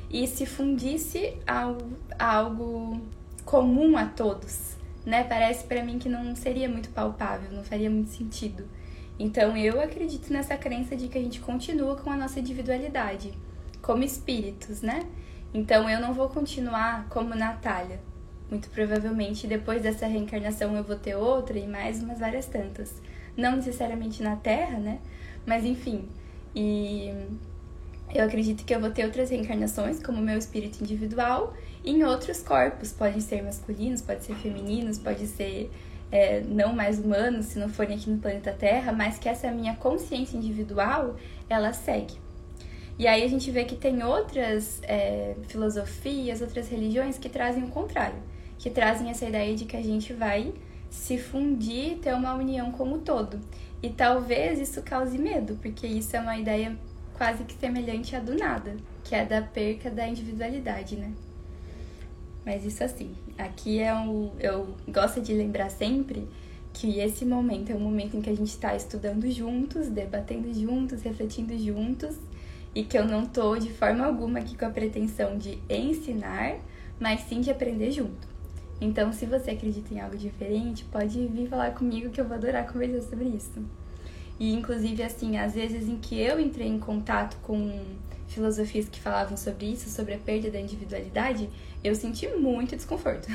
e 0.10 0.26
se 0.28 0.46
fundisse 0.46 1.36
a 1.46 1.74
algo 2.18 3.02
comum 3.44 3.98
a 3.98 4.06
todos, 4.06 4.78
né? 5.06 5.24
Parece 5.24 5.66
para 5.66 5.84
mim 5.84 6.00
que 6.00 6.08
não 6.08 6.36
seria 6.36 6.70
muito 6.70 6.90
palpável, 6.90 7.52
não 7.52 7.64
faria 7.64 7.90
muito 7.90 8.12
sentido. 8.12 8.66
Então 9.20 9.58
eu 9.58 9.82
acredito 9.82 10.32
nessa 10.32 10.56
crença 10.56 10.96
de 10.96 11.08
que 11.08 11.18
a 11.18 11.22
gente 11.22 11.40
continua 11.40 11.96
com 11.96 12.12
a 12.12 12.16
nossa 12.16 12.40
individualidade, 12.40 13.34
como 13.82 14.04
espíritos, 14.04 14.82
né? 14.82 15.06
Então 15.54 15.90
eu 15.90 16.00
não 16.00 16.14
vou 16.14 16.30
continuar 16.30 17.08
como 17.10 17.34
Natália. 17.34 18.00
Muito 18.50 18.70
provavelmente 18.70 19.48
depois 19.48 19.82
dessa 19.82 20.06
reencarnação 20.06 20.76
eu 20.76 20.84
vou 20.84 20.96
ter 20.96 21.16
outra 21.16 21.58
e 21.58 21.68
mais 21.68 22.02
umas 22.02 22.20
várias 22.20 22.46
tantas. 22.46 23.02
Não 23.36 23.56
necessariamente 23.56 24.22
na 24.22 24.36
Terra, 24.36 24.78
né? 24.78 25.00
Mas 25.46 25.66
enfim. 25.66 26.08
E 26.56 27.12
eu 28.14 28.24
acredito 28.24 28.64
que 28.64 28.74
eu 28.74 28.80
vou 28.80 28.90
ter 28.90 29.06
outras 29.06 29.30
reencarnações, 29.30 30.02
como 30.02 30.22
meu 30.22 30.38
espírito 30.38 30.82
individual, 30.82 31.54
em 31.84 32.04
outros 32.04 32.42
corpos. 32.42 32.92
Podem 32.92 33.20
ser 33.20 33.44
masculinos, 33.44 34.02
pode 34.02 34.24
ser 34.24 34.36
femininos, 34.36 34.98
pode 34.98 35.28
ser 35.28 35.72
é, 36.12 36.42
não 36.42 36.74
mais 36.74 37.00
humanos, 37.00 37.48
se 37.48 37.60
não 37.60 37.70
forem 37.70 37.98
aqui 37.98 38.10
no 38.10 38.18
planeta 38.18 38.52
Terra, 38.52 38.92
mas 38.92 39.18
que 39.20 39.28
essa 39.28 39.52
minha 39.52 39.76
consciência 39.76 40.38
individual, 40.38 41.16
ela 41.50 41.74
segue. 41.74 42.16
E 43.00 43.06
aí 43.06 43.24
a 43.24 43.28
gente 43.28 43.52
vê 43.52 43.64
que 43.64 43.76
tem 43.76 44.04
outras 44.04 44.82
é, 44.84 45.36
filosofias, 45.48 46.42
outras 46.42 46.68
religiões 46.70 47.18
que 47.18 47.30
trazem 47.30 47.64
o 47.64 47.68
contrário, 47.68 48.18
que 48.58 48.70
trazem 48.70 49.10
essa 49.10 49.26
ideia 49.26 49.56
de 49.56 49.66
que 49.66 49.78
a 49.78 49.84
gente 49.84 50.14
vai 50.14 50.54
se 50.90 51.18
fundir, 51.18 51.98
ter 52.00 52.14
uma 52.14 52.34
união 52.34 52.72
como 52.72 53.00
todo. 53.00 53.40
E 53.84 53.90
talvez 53.90 54.60
isso 54.60 54.82
cause 54.82 55.18
medo, 55.18 55.60
porque 55.62 55.86
isso 55.86 56.16
é 56.16 56.20
uma 56.20 56.38
ideia 56.38 56.76
quase 57.14 57.44
que 57.44 57.54
semelhante 57.54 58.16
à 58.16 58.20
do 58.20 58.36
nada, 58.36 58.76
que 59.04 59.14
é 59.14 59.24
da 59.24 59.42
perca 59.42 59.92
da 59.92 60.08
individualidade, 60.08 60.96
né? 60.96 61.12
Mas 62.44 62.66
isso 62.66 62.84
assim, 62.84 63.16
aqui 63.38 63.80
é 63.80 63.94
um. 63.94 64.32
Eu 64.40 64.76
gosto 64.88 65.22
de 65.22 65.34
lembrar 65.34 65.70
sempre 65.70 66.28
que 66.74 67.00
esse 67.00 67.26
momento 67.26 67.72
é 67.72 67.76
um 67.76 67.80
momento 67.80 68.16
em 68.18 68.22
que 68.22 68.30
a 68.30 68.36
gente 68.36 68.50
está 68.50 68.76
estudando 68.76 69.30
juntos, 69.32 69.88
debatendo 69.88 70.54
juntos, 70.54 71.02
refletindo 71.02 71.58
juntos 71.58 72.16
e 72.76 72.84
que 72.84 72.98
eu 72.98 73.06
não 73.06 73.26
tô 73.26 73.58
de 73.58 73.72
forma 73.72 74.06
alguma 74.06 74.40
aqui 74.40 74.56
com 74.56 74.66
a 74.66 74.70
pretensão 74.70 75.38
de 75.38 75.58
ensinar, 75.68 76.58
mas 77.00 77.22
sim 77.22 77.42
de 77.42 77.50
aprender 77.50 77.92
junto. 77.92 78.28
Então, 78.80 79.12
se 79.12 79.26
você 79.26 79.52
acredita 79.52 79.92
em 79.92 80.00
algo 80.00 80.16
diferente, 80.16 80.86
pode 80.86 81.26
vir 81.28 81.48
falar 81.50 81.72
comigo 81.72 82.12
que 82.12 82.22
eu 82.22 82.26
vou 82.26 82.36
adorar 82.36 82.72
conversar 82.72 83.02
sobre 83.10 83.26
isso. 83.26 83.60
E 84.40 84.54
inclusive 84.54 85.02
assim, 85.02 85.38
às 85.38 85.56
vezes 85.56 85.88
em 85.90 85.98
que 85.98 86.20
eu 86.20 86.40
entrei 86.40 86.68
em 86.68 86.78
contato 86.78 87.38
com 87.42 87.84
filosofias 88.28 88.88
que 88.88 89.00
falavam 89.00 89.36
sobre 89.36 89.66
isso, 89.66 89.90
sobre 89.90 90.14
a 90.14 90.18
perda 90.20 90.52
da 90.52 90.60
individualidade, 90.60 91.50
eu 91.84 91.96
senti 91.96 92.28
muito 92.28 92.76
desconforto. 92.76 93.28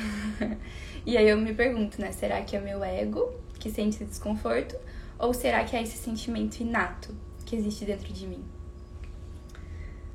e 1.05 1.17
aí 1.17 1.27
eu 1.27 1.37
me 1.37 1.53
pergunto, 1.53 1.99
né, 1.99 2.11
será 2.11 2.41
que 2.41 2.55
é 2.55 2.61
meu 2.61 2.83
ego 2.83 3.33
que 3.59 3.69
sente 3.69 3.95
esse 3.95 4.05
desconforto 4.05 4.75
ou 5.17 5.33
será 5.33 5.63
que 5.63 5.75
é 5.75 5.81
esse 5.81 5.97
sentimento 5.97 6.59
inato 6.59 7.15
que 7.45 7.55
existe 7.55 7.85
dentro 7.85 8.11
de 8.11 8.27
mim? 8.27 8.43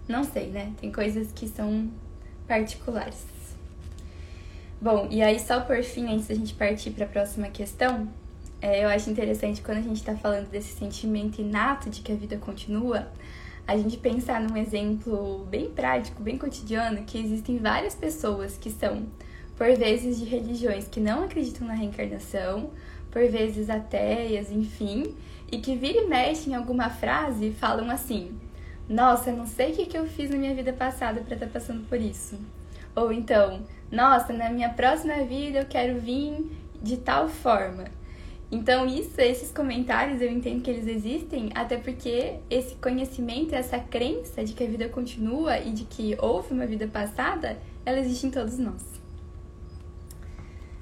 Não 0.06 0.24
sei, 0.24 0.48
né? 0.48 0.72
Tem 0.80 0.90
coisas 0.90 1.30
que 1.32 1.46
são 1.46 1.90
particulares. 2.46 3.26
Bom, 4.80 5.08
e 5.10 5.20
aí 5.22 5.38
só 5.38 5.60
por 5.60 5.82
fim, 5.82 6.12
antes 6.12 6.28
da 6.28 6.34
gente 6.34 6.54
partir 6.54 6.90
para 6.92 7.04
a 7.04 7.08
próxima 7.08 7.48
questão, 7.48 8.08
é, 8.60 8.84
eu 8.84 8.88
acho 8.88 9.10
interessante 9.10 9.60
quando 9.60 9.78
a 9.78 9.82
gente 9.82 9.96
está 9.96 10.16
falando 10.16 10.48
desse 10.48 10.74
sentimento 10.74 11.40
inato 11.40 11.90
de 11.90 12.00
que 12.00 12.10
a 12.10 12.14
vida 12.14 12.36
continua, 12.38 13.08
a 13.68 13.76
gente 13.76 13.98
pensar 13.98 14.40
num 14.40 14.56
exemplo 14.56 15.46
bem 15.50 15.68
prático, 15.68 16.22
bem 16.22 16.38
cotidiano, 16.38 17.04
que 17.04 17.18
existem 17.18 17.58
várias 17.58 17.94
pessoas 17.94 18.56
que 18.56 18.70
são, 18.70 19.06
por 19.58 19.66
vezes, 19.76 20.18
de 20.18 20.24
religiões 20.24 20.88
que 20.88 20.98
não 20.98 21.24
acreditam 21.24 21.68
na 21.68 21.74
reencarnação, 21.74 22.70
por 23.10 23.28
vezes 23.28 23.68
ateias, 23.68 24.50
enfim, 24.50 25.14
e 25.52 25.58
que 25.58 25.76
vira 25.76 25.98
e 25.98 26.06
mexe 26.06 26.48
em 26.48 26.54
alguma 26.54 26.88
frase 26.88 27.50
falam 27.50 27.90
assim: 27.90 28.34
nossa, 28.88 29.30
não 29.30 29.46
sei 29.46 29.72
o 29.72 29.76
que, 29.76 29.84
que 29.84 29.98
eu 29.98 30.06
fiz 30.06 30.30
na 30.30 30.38
minha 30.38 30.54
vida 30.54 30.72
passada 30.72 31.20
para 31.20 31.34
estar 31.34 31.46
tá 31.46 31.52
passando 31.52 31.86
por 31.86 32.00
isso. 32.00 32.38
Ou 32.96 33.12
então, 33.12 33.60
nossa, 33.92 34.32
na 34.32 34.48
minha 34.48 34.70
próxima 34.70 35.24
vida 35.24 35.58
eu 35.58 35.66
quero 35.66 36.00
vir 36.00 36.50
de 36.82 36.96
tal 36.96 37.28
forma. 37.28 37.84
Então, 38.50 38.86
isso, 38.86 39.20
esses 39.20 39.52
comentários, 39.52 40.22
eu 40.22 40.30
entendo 40.30 40.62
que 40.62 40.70
eles 40.70 40.86
existem, 40.86 41.50
até 41.54 41.76
porque 41.76 42.38
esse 42.48 42.74
conhecimento, 42.76 43.54
essa 43.54 43.78
crença 43.78 44.42
de 44.42 44.54
que 44.54 44.64
a 44.64 44.66
vida 44.66 44.88
continua 44.88 45.58
e 45.58 45.70
de 45.70 45.84
que 45.84 46.16
houve 46.18 46.54
uma 46.54 46.66
vida 46.66 46.86
passada, 46.86 47.58
ela 47.84 48.00
existe 48.00 48.26
em 48.26 48.30
todos 48.30 48.58
nós. 48.58 48.82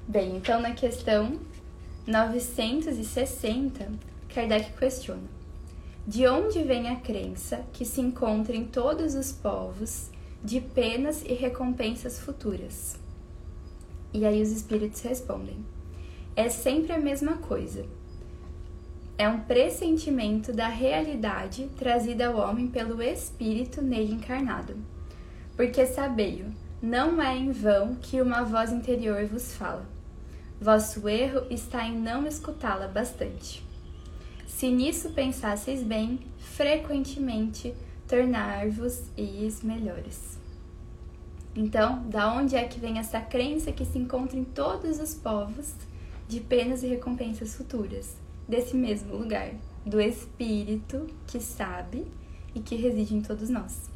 Bem, 0.07 0.37
então 0.37 0.61
na 0.61 0.71
questão 0.71 1.37
960, 2.07 3.91
Kardec 4.33 4.71
questiona: 4.77 5.27
de 6.07 6.25
onde 6.25 6.63
vem 6.63 6.87
a 6.87 6.95
crença 6.95 7.65
que 7.73 7.83
se 7.83 7.99
encontra 7.99 8.55
em 8.55 8.63
todos 8.63 9.13
os 9.13 9.33
povos 9.33 10.09
de 10.41 10.61
penas 10.61 11.21
e 11.23 11.33
recompensas 11.33 12.17
futuras? 12.17 12.97
E 14.13 14.25
aí 14.25 14.41
os 14.41 14.51
espíritos 14.51 15.01
respondem: 15.01 15.57
é 16.37 16.49
sempre 16.49 16.93
a 16.93 16.99
mesma 16.99 17.37
coisa. 17.37 17.83
É 19.17 19.27
um 19.27 19.39
pressentimento 19.39 20.53
da 20.53 20.67
realidade 20.67 21.67
trazida 21.75 22.27
ao 22.27 22.37
homem 22.37 22.67
pelo 22.67 23.01
espírito 23.01 23.81
nele 23.81 24.13
encarnado. 24.13 24.75
Porque 25.55 25.83
sabei-o, 25.87 26.53
não 26.79 27.19
é 27.19 27.35
em 27.35 27.51
vão 27.51 27.95
que 27.95 28.21
uma 28.21 28.43
voz 28.43 28.71
interior 28.71 29.25
vos 29.25 29.55
fala. 29.55 29.83
Vosso 30.61 31.09
erro 31.09 31.47
está 31.49 31.83
em 31.83 31.97
não 31.97 32.27
escutá-la 32.27 32.87
bastante. 32.87 33.65
Se 34.45 34.69
nisso 34.69 35.09
pensasseis 35.13 35.81
bem, 35.81 36.19
frequentemente 36.37 37.73
tornar-vos 38.07 39.05
eis 39.17 39.63
melhores. 39.63 40.37
Então, 41.55 42.07
da 42.07 42.31
onde 42.31 42.55
é 42.55 42.63
que 42.65 42.79
vem 42.79 42.99
essa 42.99 43.19
crença 43.19 43.71
que 43.71 43.83
se 43.83 43.97
encontra 43.97 44.37
em 44.37 44.43
todos 44.43 44.99
os 44.99 45.15
povos 45.15 45.73
de 46.27 46.39
penas 46.39 46.83
e 46.83 46.87
recompensas 46.87 47.55
futuras? 47.55 48.15
Desse 48.47 48.75
mesmo 48.75 49.15
lugar, 49.15 49.51
do 49.85 49.99
Espírito 49.99 51.07
que 51.25 51.39
sabe 51.39 52.05
e 52.53 52.59
que 52.59 52.75
reside 52.75 53.15
em 53.15 53.21
todos 53.21 53.49
nós. 53.49 53.89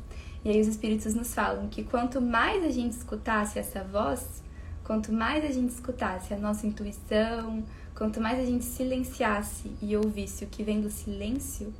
E 0.43 0.49
aí 0.49 0.59
os 0.59 0.67
Espíritos 0.67 1.13
nos 1.13 1.33
falam 1.33 1.67
que 1.67 1.83
quanto 1.83 2.21
mais 2.21 2.63
a 2.63 2.69
gente 2.69 2.93
escutasse 2.93 3.59
essa 3.59 3.83
voz, 3.83 4.41
quanto 4.83 5.13
mais 5.13 5.43
a 5.45 5.51
gente 5.51 5.69
escutasse 5.69 6.33
a 6.33 6.37
nossa 6.37 6.65
intuição, 6.65 7.63
Quanto 7.95 8.19
mais 8.19 8.39
a 8.39 8.45
gente 8.45 8.63
silenciasse 8.65 9.71
e 9.81 9.95
ouvisse 9.95 10.43
o 10.43 10.47
que 10.47 10.63
vem 10.63 10.81
do 10.81 10.89
silêncio, 10.89 11.73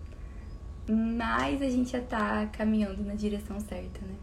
mais 0.87 1.61
a 1.61 1.69
gente 1.69 1.91
já 1.91 2.01
tá 2.01 2.45
caminhando 2.47 3.03
na 3.03 3.15
direção 3.15 3.59
certa, 3.59 3.99
né? 4.05 4.15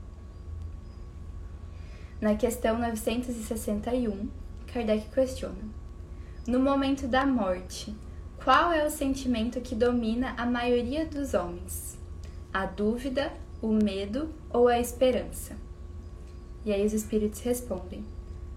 Na 2.21 2.37
questão 2.37 2.79
961, 2.79 4.29
Kardec 4.73 5.09
questiona: 5.09 5.57
No 6.49 6.59
momento 6.59 7.07
da 7.07 7.27
morte, 7.27 7.95
qual 8.43 8.73
é 8.73 8.83
o 8.83 8.91
sentimento 8.91 9.61
que 9.61 9.75
domina 9.75 10.33
a 10.35 10.47
maioria 10.47 11.05
dos 11.05 11.35
homens? 11.35 11.99
A 12.51 12.65
dúvida, 12.65 13.31
o 13.61 13.69
medo 13.69 14.35
ou 14.49 14.67
a 14.67 14.81
esperança? 14.81 15.55
E 16.65 16.73
aí 16.73 16.87
os 16.87 16.95
espíritos 16.95 17.41
respondem: 17.41 18.03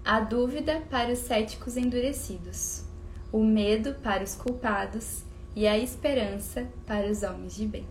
A 0.05 0.21
dúvida 0.21 0.81
para 0.89 1.12
os 1.12 1.19
céticos 1.19 1.75
endurecidos 1.75 2.86
o 3.29 3.43
medo 3.43 3.95
para 3.95 4.24
os 4.24 4.36
culpados 4.36 5.24
e 5.53 5.67
a 5.67 5.77
esperança 5.77 6.65
para 6.86 7.12
os 7.12 7.24
homens 7.24 7.55
de 7.55 7.65
bem. 7.65 7.86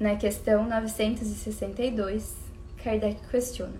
Na 0.00 0.16
questão 0.16 0.66
962, 0.66 2.34
Kardec 2.82 3.20
questiona: 3.28 3.78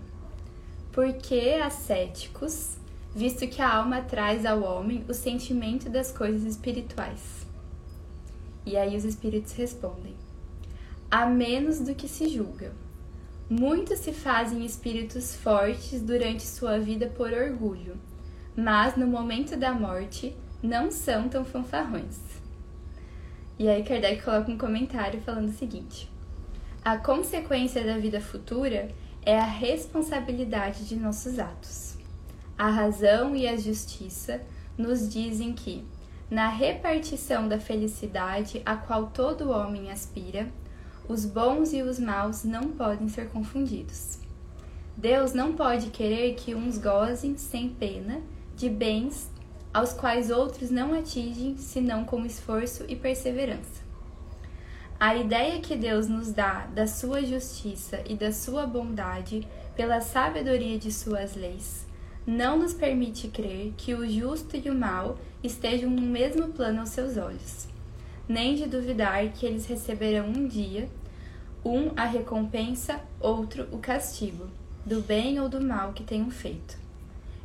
Por 0.91 1.11
que 1.13 1.55
ascéticos, 1.55 2.77
visto 3.15 3.47
que 3.47 3.61
a 3.61 3.73
alma 3.73 4.01
traz 4.01 4.45
ao 4.45 4.61
homem 4.61 5.05
o 5.07 5.13
sentimento 5.13 5.89
das 5.89 6.11
coisas 6.11 6.43
espirituais? 6.43 7.47
E 8.65 8.75
aí 8.75 8.97
os 8.97 9.05
espíritos 9.05 9.53
respondem: 9.53 10.13
A 11.09 11.25
menos 11.25 11.79
do 11.79 11.95
que 11.95 12.09
se 12.09 12.27
julga. 12.27 12.73
Muitos 13.49 13.99
se 13.99 14.11
fazem 14.11 14.65
espíritos 14.65 15.35
fortes 15.35 16.01
durante 16.01 16.43
sua 16.43 16.79
vida 16.79 17.07
por 17.07 17.31
orgulho, 17.31 17.95
mas 18.57 18.97
no 18.97 19.05
momento 19.05 19.55
da 19.55 19.71
morte 19.71 20.35
não 20.63 20.89
são 20.89 21.29
tão 21.29 21.45
fanfarrões. 21.45 22.19
E 23.57 23.69
aí 23.69 23.83
Kardec 23.83 24.23
coloca 24.23 24.51
um 24.51 24.57
comentário 24.57 25.21
falando 25.21 25.49
o 25.49 25.53
seguinte: 25.53 26.09
A 26.83 26.97
consequência 26.97 27.83
da 27.85 27.97
vida 27.97 28.19
futura 28.19 28.89
é 29.23 29.37
a 29.37 29.45
responsabilidade 29.45 30.87
de 30.87 30.95
nossos 30.95 31.39
atos. 31.39 31.94
A 32.57 32.69
razão 32.69 33.35
e 33.35 33.45
a 33.45 33.57
justiça 33.57 34.41
nos 34.77 35.11
dizem 35.11 35.51
que, 35.51 35.83
na 36.31 36.47
repartição 36.47 37.49
da 37.49 37.59
felicidade 37.59 38.61
a 38.65 38.77
qual 38.77 39.07
todo 39.07 39.49
homem 39.49 39.91
aspira, 39.91 40.47
os 41.05 41.25
bons 41.25 41.73
e 41.73 41.81
os 41.81 41.99
maus 41.99 42.45
não 42.45 42.71
podem 42.71 43.09
ser 43.09 43.27
confundidos. 43.27 44.19
Deus 44.95 45.33
não 45.33 45.51
pode 45.51 45.89
querer 45.89 46.35
que 46.35 46.55
uns 46.55 46.77
gozem 46.77 47.35
sem 47.35 47.69
pena 47.69 48.21
de 48.55 48.69
bens 48.69 49.29
aos 49.73 49.91
quais 49.91 50.31
outros 50.31 50.71
não 50.71 50.93
atingem 50.93 51.57
senão 51.57 52.05
com 52.05 52.25
esforço 52.25 52.85
e 52.87 52.95
perseverança. 52.95 53.83
A 54.97 55.13
ideia 55.13 55.59
que 55.59 55.75
Deus 55.75 56.07
nos 56.07 56.31
dá 56.31 56.67
da 56.67 56.87
sua 56.87 57.21
justiça 57.21 58.01
e 58.07 58.15
da 58.15 58.31
sua 58.31 58.65
bondade 58.65 59.45
pela 59.75 59.99
sabedoria 59.99 60.79
de 60.79 60.89
suas 60.89 61.35
leis 61.35 61.85
não 62.25 62.57
nos 62.57 62.73
permite 62.73 63.27
crer 63.27 63.73
que 63.77 63.93
o 63.93 64.09
justo 64.09 64.57
e 64.57 64.69
o 64.69 64.75
mal 64.75 65.17
estejam 65.43 65.89
no 65.89 66.01
mesmo 66.01 66.49
plano 66.49 66.79
aos 66.79 66.89
seus 66.89 67.17
olhos, 67.17 67.67
nem 68.27 68.55
de 68.55 68.65
duvidar 68.65 69.27
que 69.29 69.45
eles 69.45 69.65
receberão 69.65 70.27
um 70.27 70.47
dia 70.47 70.89
um 71.65 71.91
a 71.97 72.05
recompensa, 72.05 73.01
outro 73.19 73.67
o 73.71 73.79
castigo, 73.79 74.47
do 74.85 75.01
bem 75.01 75.39
ou 75.39 75.49
do 75.49 75.59
mal 75.59 75.93
que 75.93 76.03
tenham 76.03 76.29
feito. 76.29 76.77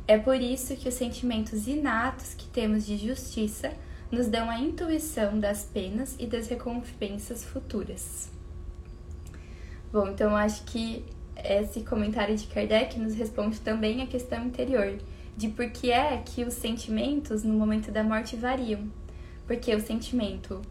É 0.07 0.15
por 0.15 0.39
isso 0.39 0.75
que 0.75 0.87
os 0.87 0.93
sentimentos 0.93 1.67
inatos 1.67 2.35
que 2.35 2.45
temos 2.47 2.85
de 2.85 2.97
justiça 2.97 3.73
nos 4.11 4.27
dão 4.27 4.47
a 4.47 4.59
intuição 4.59 5.39
das 5.39 5.63
penas 5.63 6.15
e 6.19 6.27
das 6.27 6.47
recompensas 6.47 7.43
futuras. 7.43 8.29
Bom, 9.91 10.09
então 10.09 10.35
acho 10.35 10.63
que 10.65 11.03
esse 11.35 11.81
comentário 11.81 12.35
de 12.35 12.47
Kardec 12.47 12.99
nos 12.99 13.15
responde 13.15 13.59
também 13.59 14.01
a 14.01 14.07
questão 14.07 14.45
interior 14.45 14.97
de 15.35 15.47
por 15.49 15.69
que 15.69 15.91
é 15.91 16.17
que 16.17 16.43
os 16.43 16.53
sentimentos 16.53 17.43
no 17.43 17.53
momento 17.53 17.91
da 17.91 18.03
morte 18.03 18.35
variam. 18.35 18.89
Porque 19.47 19.73
o 19.73 19.81
sentimento 19.81 20.61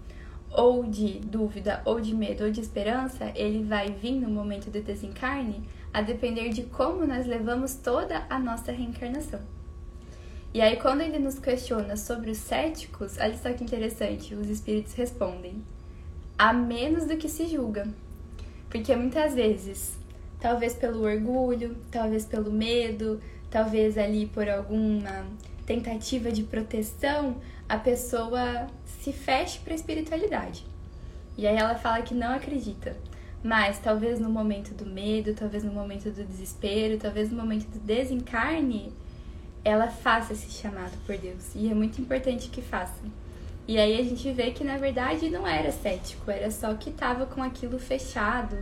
ou 0.51 0.85
de 0.85 1.21
dúvida, 1.21 1.81
ou 1.85 2.01
de 2.01 2.15
medo, 2.15 2.45
ou 2.45 2.51
de 2.51 2.61
esperança, 2.61 3.33
ele 3.35 3.63
vai 3.63 3.91
vir 3.91 4.13
no 4.13 4.29
momento 4.29 4.71
do 4.71 4.81
desencarne 4.81 5.63
a 5.93 6.03
depender 6.03 6.49
de 6.51 6.65
como 6.65 7.07
nós 7.07 7.27
levamos 7.27 7.75
toda 7.75 8.27
a 8.29 8.39
nossa 8.39 8.73
reencarnação. 8.73 9.41
E 10.53 10.61
aí, 10.61 10.77
quando 10.77 11.03
ele 11.03 11.19
nos 11.19 11.39
questiona 11.39 11.97
sobre 11.97 12.33
os 12.33 12.39
céticos, 12.39 13.17
olha 13.19 13.37
só 13.37 13.53
que 13.53 13.63
interessante, 13.63 14.35
os 14.35 14.49
espíritos 14.49 14.95
respondem: 14.95 15.63
a 16.37 16.53
menos 16.53 17.07
do 17.07 17.17
que 17.17 17.29
se 17.29 17.47
julga. 17.47 17.89
Porque 18.69 18.95
muitas 18.97 19.35
vezes, 19.35 19.97
talvez 20.41 20.75
pelo 20.75 21.03
orgulho, 21.03 21.77
talvez 21.91 22.25
pelo 22.25 22.51
medo, 22.51 23.21
talvez 23.51 23.99
ali 23.99 24.27
por 24.27 24.49
alguma 24.49 25.27
tentativa 25.67 26.33
de 26.33 26.43
proteção, 26.43 27.37
a 27.69 27.77
pessoa 27.77 28.67
se 28.85 29.13
feche 29.13 29.61
para 29.61 29.73
a 29.73 29.77
espiritualidade. 29.77 30.65
E 31.37 31.47
aí 31.47 31.57
ela 31.57 31.75
fala 31.75 32.03
que 32.03 32.15
não 32.15 32.35
acredita. 32.35 32.97
Mas 33.43 33.79
talvez 33.79 34.19
no 34.19 34.29
momento 34.29 34.75
do 34.75 34.85
medo, 34.85 35.35
talvez 35.35 35.65
no 35.65 35.73
momento 35.73 36.11
do 36.11 36.25
desespero, 36.25 36.99
talvez 36.99 37.31
no 37.31 37.39
momento 37.39 37.67
do 37.69 37.79
desencarne, 37.79 38.93
ela 39.65 39.89
faça 39.89 40.33
esse 40.33 40.51
chamado 40.51 40.93
por 41.07 41.17
Deus. 41.17 41.55
E 41.55 41.71
é 41.71 41.75
muito 41.75 42.01
importante 42.01 42.51
que 42.51 42.61
faça. 42.61 43.03
E 43.67 43.79
aí 43.79 43.99
a 43.99 44.03
gente 44.03 44.31
vê 44.33 44.51
que 44.51 44.65
na 44.65 44.77
verdade 44.77 45.31
não 45.31 45.47
era 45.47 45.71
cético, 45.71 46.31
era 46.31 46.51
só 46.51 46.75
que 46.75 46.91
estava 46.91 47.25
com 47.25 47.43
aquilo 47.43 47.79
fechado 47.79 48.59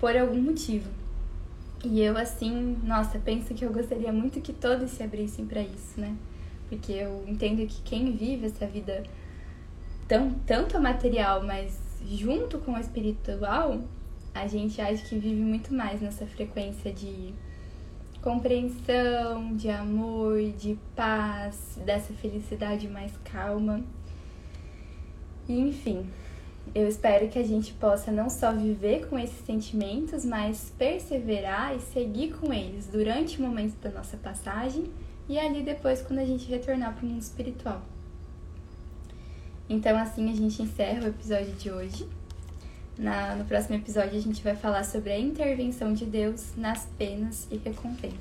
por 0.00 0.16
algum 0.16 0.40
motivo. 0.40 0.88
E 1.84 2.00
eu 2.00 2.16
assim, 2.16 2.76
nossa, 2.82 3.18
penso 3.18 3.54
que 3.54 3.64
eu 3.64 3.72
gostaria 3.72 4.12
muito 4.12 4.40
que 4.40 4.52
todos 4.52 4.90
se 4.90 5.02
abrissem 5.02 5.46
para 5.46 5.60
isso, 5.60 6.00
né? 6.00 6.16
Porque 6.68 6.92
eu 6.92 7.24
entendo 7.26 7.66
que 7.66 7.80
quem 7.82 8.12
vive 8.12 8.46
essa 8.46 8.66
vida 8.66 9.02
tão, 10.08 10.32
tanto 10.46 10.80
material, 10.80 11.44
mas 11.44 11.78
junto 12.06 12.58
com 12.58 12.72
o 12.72 12.78
espiritual, 12.78 13.80
a 14.34 14.46
gente 14.46 14.80
acha 14.80 15.04
que 15.04 15.18
vive 15.18 15.40
muito 15.40 15.72
mais 15.74 16.00
nessa 16.00 16.26
frequência 16.26 16.92
de 16.92 17.34
compreensão, 18.22 19.56
de 19.56 19.70
amor, 19.70 20.40
de 20.52 20.78
paz, 20.94 21.78
dessa 21.84 22.12
felicidade 22.14 22.88
mais 22.88 23.12
calma. 23.24 23.82
E, 25.48 25.58
enfim, 25.58 26.06
eu 26.74 26.86
espero 26.88 27.28
que 27.28 27.38
a 27.38 27.44
gente 27.44 27.72
possa 27.72 28.12
não 28.12 28.30
só 28.30 28.52
viver 28.52 29.08
com 29.08 29.18
esses 29.18 29.44
sentimentos, 29.44 30.24
mas 30.24 30.72
perseverar 30.78 31.74
e 31.74 31.80
seguir 31.80 32.34
com 32.34 32.52
eles 32.52 32.86
durante 32.86 33.38
o 33.38 33.42
momento 33.42 33.74
da 33.80 33.90
nossa 33.90 34.16
passagem 34.16 34.84
e 35.28 35.38
ali 35.38 35.62
depois 35.62 36.00
quando 36.00 36.20
a 36.20 36.24
gente 36.24 36.48
retornar 36.48 36.94
para 36.94 37.04
o 37.04 37.08
mundo 37.08 37.22
espiritual. 37.22 37.82
Então, 39.68 39.96
assim 39.98 40.30
a 40.30 40.34
gente 40.34 40.62
encerra 40.62 41.04
o 41.04 41.08
episódio 41.08 41.52
de 41.52 41.70
hoje. 41.70 42.08
Na, 42.98 43.34
no 43.34 43.44
próximo 43.44 43.76
episódio, 43.76 44.16
a 44.16 44.20
gente 44.20 44.42
vai 44.42 44.54
falar 44.54 44.84
sobre 44.84 45.10
a 45.12 45.18
intervenção 45.18 45.92
de 45.92 46.04
Deus 46.04 46.54
nas 46.56 46.86
penas 46.98 47.48
e 47.50 47.56
recompensas. 47.56 48.20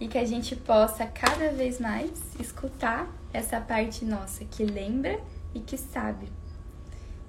E 0.00 0.08
que 0.08 0.18
a 0.18 0.24
gente 0.24 0.56
possa 0.56 1.06
cada 1.06 1.50
vez 1.50 1.78
mais 1.78 2.10
escutar 2.40 3.08
essa 3.32 3.60
parte 3.60 4.04
nossa 4.04 4.44
que 4.44 4.64
lembra 4.64 5.20
e 5.54 5.60
que 5.60 5.76
sabe. 5.76 6.28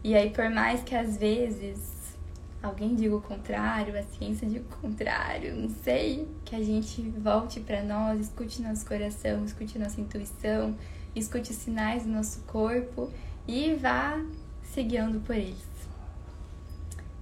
E 0.08 0.16
aí, 0.16 0.30
por 0.30 0.50
mais 0.50 0.82
que 0.84 0.96
às 0.96 1.18
vezes 1.18 2.16
alguém 2.64 2.96
diga 2.96 3.18
o 3.18 3.22
contrário, 3.22 4.00
a 4.00 4.04
ciência 4.04 4.48
diga 4.48 4.64
o 4.64 4.78
contrário, 4.78 5.54
não 5.54 5.70
sei, 5.70 6.26
que 6.46 6.56
a 6.56 6.64
gente 6.64 7.02
volte 7.02 7.60
para 7.60 7.84
nós, 7.84 8.22
escute 8.22 8.62
nosso 8.62 8.86
coração, 8.86 9.44
escute 9.44 9.78
nossa 9.78 10.00
intuição, 10.00 10.74
escute 11.14 11.52
os 11.52 11.58
sinais 11.58 12.04
do 12.04 12.10
nosso 12.10 12.40
corpo 12.44 13.12
e 13.46 13.74
vá 13.74 14.18
se 14.64 14.82
guiando 14.82 15.20
por 15.20 15.36
eles. 15.36 15.68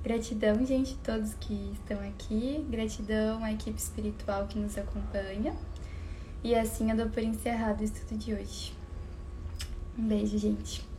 Gratidão, 0.03 0.63
gente, 0.63 0.95
todos 1.03 1.33
que 1.33 1.71
estão 1.73 1.99
aqui. 2.07 2.63
Gratidão 2.69 3.43
à 3.43 3.51
equipe 3.51 3.79
espiritual 3.79 4.45
que 4.45 4.59
nos 4.59 4.77
acompanha. 4.77 5.55
E 6.43 6.53
assim 6.53 6.91
eu 6.91 6.97
dou 6.97 7.09
por 7.09 7.23
encerrado 7.23 7.81
o 7.81 7.83
estudo 7.83 8.15
de 8.15 8.31
hoje. 8.31 8.75
Um 9.97 10.07
beijo, 10.07 10.37
gente. 10.37 10.94